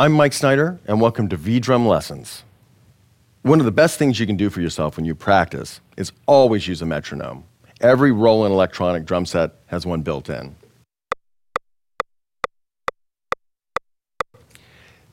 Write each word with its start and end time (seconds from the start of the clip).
I'm 0.00 0.12
Mike 0.12 0.32
Snyder, 0.32 0.78
and 0.86 1.00
welcome 1.00 1.28
to 1.28 1.36
V 1.36 1.58
Drum 1.58 1.84
Lessons. 1.84 2.44
One 3.42 3.58
of 3.58 3.66
the 3.66 3.72
best 3.72 3.98
things 3.98 4.20
you 4.20 4.26
can 4.26 4.36
do 4.36 4.48
for 4.48 4.60
yourself 4.60 4.96
when 4.96 5.04
you 5.04 5.12
practice 5.12 5.80
is 5.96 6.12
always 6.26 6.68
use 6.68 6.80
a 6.80 6.86
metronome. 6.86 7.42
Every 7.80 8.12
Roland 8.12 8.54
electronic 8.54 9.06
drum 9.06 9.26
set 9.26 9.56
has 9.66 9.84
one 9.84 10.02
built 10.02 10.30
in. 10.30 10.54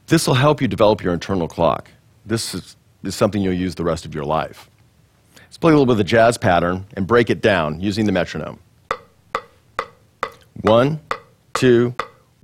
This 0.06 0.28
will 0.28 0.36
help 0.36 0.62
you 0.62 0.68
develop 0.68 1.02
your 1.02 1.16
internal 1.16 1.48
clock. 1.48 1.90
This 2.24 2.54
is, 2.54 2.76
is 3.02 3.16
something 3.16 3.42
you'll 3.42 3.54
use 3.54 3.74
the 3.74 3.84
rest 3.84 4.06
of 4.06 4.14
your 4.14 4.26
life. 4.26 4.70
Let's 5.46 5.58
play 5.58 5.72
a 5.72 5.74
little 5.74 5.88
bit 5.88 5.94
of 5.94 5.98
the 5.98 6.04
jazz 6.04 6.38
pattern 6.38 6.86
and 6.94 7.08
break 7.08 7.32
it 7.32 7.42
down 7.42 7.80
using 7.80 8.06
the 8.06 8.12
metronome. 8.12 8.60
One, 10.62 11.00
two, 11.56 11.96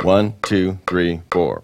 one, 0.02 0.34
two, 0.42 0.80
three, 0.88 1.22
four. 1.32 1.62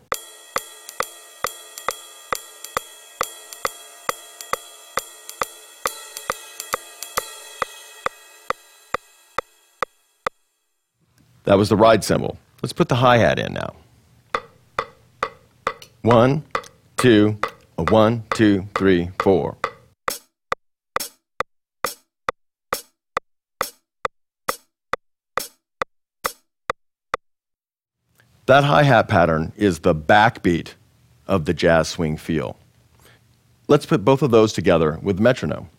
That 11.48 11.58
was 11.58 11.70
the 11.70 11.78
ride 11.78 12.04
cymbal. 12.04 12.38
Let's 12.62 12.74
put 12.74 12.90
the 12.90 12.96
hi 12.96 13.20
hat 13.20 13.40
in 13.40 13.54
now. 13.54 13.74
One, 16.02 16.44
two, 16.98 17.40
a 17.78 17.84
one, 17.84 18.26
two, 18.36 18.68
three, 18.76 19.12
four. 19.22 19.56
That 28.48 28.66
hi 28.66 28.84
hat 28.84 29.08
pattern 29.08 29.54
is 29.56 29.80
the 29.80 29.96
backbeat 29.96 30.74
of 31.28 31.46
the 31.46 31.54
jazz 31.54 31.88
swing 31.88 32.18
feel. 32.18 32.58
Let's 33.70 33.86
put 33.86 34.04
both 34.04 34.22
of 34.22 34.32
those 34.32 34.52
together 34.52 35.00
with 35.02 35.18
metronome. 35.22 35.70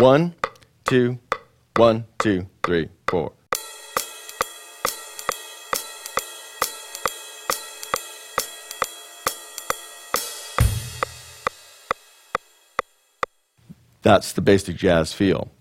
One, 0.00 0.34
two, 0.82 1.20
one, 1.78 2.04
two, 2.18 2.44
three, 2.64 2.88
four. 3.06 3.32
That's 14.02 14.32
the 14.32 14.40
basic 14.40 14.76
jazz 14.76 15.12
feel. 15.12 15.52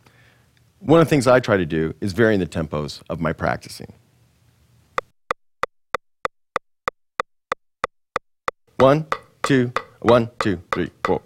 One 0.80 1.00
of 1.00 1.06
the 1.06 1.10
things 1.10 1.28
I 1.28 1.40
try 1.40 1.58
to 1.58 1.66
do 1.66 1.94
is 2.02 2.14
varying 2.14 2.40
the 2.40 2.48
tempos 2.48 3.04
of 3.10 3.20
my 3.20 3.32
practicing. 3.34 3.94
One, 8.78 9.06
two, 9.44 9.72
one, 10.00 10.32
two, 10.40 10.64
three, 10.72 10.90
four. 11.04 11.22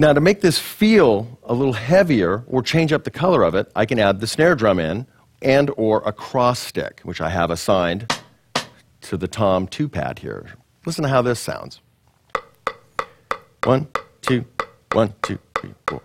Now, 0.00 0.14
to 0.14 0.20
make 0.22 0.40
this 0.40 0.58
feel 0.58 1.38
a 1.42 1.52
little 1.52 1.74
heavier 1.74 2.42
or 2.46 2.62
change 2.62 2.90
up 2.90 3.04
the 3.04 3.10
color 3.10 3.42
of 3.42 3.54
it, 3.54 3.70
I 3.76 3.84
can 3.84 3.98
add 3.98 4.18
the 4.18 4.26
snare 4.26 4.54
drum 4.54 4.78
in 4.78 5.06
and 5.42 5.70
or 5.76 6.02
a 6.06 6.10
cross 6.10 6.58
stick, 6.58 7.00
which 7.02 7.20
I 7.20 7.28
have 7.28 7.50
assigned 7.50 8.10
to 9.02 9.18
the 9.18 9.28
tom 9.28 9.66
2 9.66 9.90
pad 9.90 10.20
here. 10.20 10.54
Listen 10.86 11.02
to 11.02 11.10
how 11.10 11.20
this 11.20 11.38
sounds. 11.38 11.82
One, 13.64 13.88
two, 14.22 14.46
one, 14.92 15.12
two, 15.20 15.38
three, 15.60 15.74
four. 15.86 16.00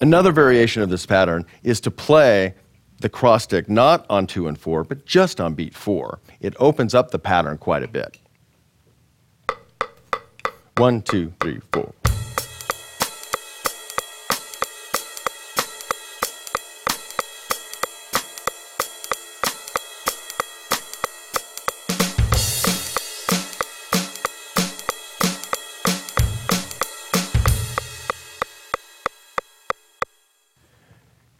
Another 0.00 0.32
variation 0.32 0.82
of 0.82 0.90
this 0.90 1.06
pattern 1.06 1.44
is 1.62 1.80
to 1.80 1.90
play 1.90 2.54
the 3.00 3.08
cross 3.08 3.44
stick 3.44 3.68
not 3.68 4.06
on 4.08 4.26
2 4.26 4.48
and 4.48 4.58
4, 4.58 4.84
but 4.84 5.04
just 5.06 5.40
on 5.40 5.54
beat 5.54 5.74
4. 5.74 6.20
It 6.40 6.54
opens 6.58 6.94
up 6.94 7.10
the 7.10 7.18
pattern 7.18 7.58
quite 7.58 7.82
a 7.82 7.88
bit. 7.88 8.18
One, 10.78 11.02
two, 11.02 11.32
three, 11.40 11.60
four. 11.72 11.92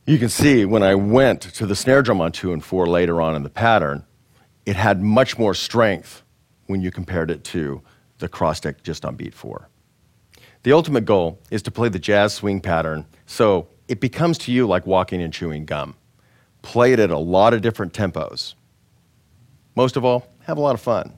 You 0.09 0.19
can 0.19 0.31
see 0.31 0.65
when 0.65 0.83
I 0.83 0.95
went 0.95 1.43
to 1.43 1.67
the 1.67 1.77
snare 1.77 2.01
drum 2.01 2.23
on 2.23 2.33
2 2.33 2.55
and 2.55 2.65
4 2.65 2.87
later 2.87 3.21
on 3.21 3.35
in 3.35 3.43
the 3.43 3.51
pattern, 3.51 4.07
it 4.65 4.75
had 4.75 5.03
much 5.03 5.39
more 5.39 5.53
strength 5.53 6.23
when 6.65 6.81
you 6.81 6.91
compared 6.91 7.31
it 7.31 7.45
to 7.45 7.83
the 8.17 8.27
cross 8.27 8.57
stick 8.57 8.83
just 8.83 9.05
on 9.05 9.17
beat 9.17 9.35
4. 9.35 9.69
The 10.63 10.73
ultimate 10.73 11.05
goal 11.05 11.39
is 11.51 11.61
to 11.61 11.71
play 11.71 11.91
the 11.91 11.99
jazz 11.99 12.33
swing 12.33 12.63
pattern 12.63 13.05
so 13.27 13.69
it 13.87 14.01
becomes 14.01 14.39
to 14.39 14.51
you 14.51 14.67
like 14.67 14.87
walking 14.87 15.21
and 15.21 15.31
chewing 15.31 15.67
gum. 15.67 15.95
Play 16.63 16.95
it 16.95 17.01
at 17.01 17.11
a 17.11 17.19
lot 17.19 17.53
of 17.53 17.61
different 17.61 17.93
tempos. 17.93 18.55
Most 19.75 19.99
of 19.99 20.07
all, 20.07 20.27
have 20.45 20.57
a 20.57 20.63
lot 20.63 20.75
of 20.75 20.81
fun. 20.81 21.18